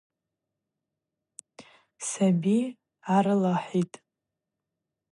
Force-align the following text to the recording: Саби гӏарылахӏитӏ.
Саби 2.09 2.57
гӏарылахӏитӏ. 3.03 3.97